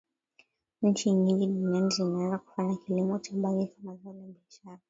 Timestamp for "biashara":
4.41-4.79